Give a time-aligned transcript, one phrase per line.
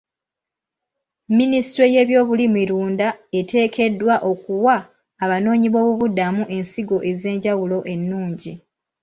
[1.37, 3.07] Minisitule y'ebyobulimirunda
[3.39, 4.75] eteekeddwa okuwa
[5.23, 8.53] abanoonyi b'obubuddamu ensigo ez'enjawulo ennungi.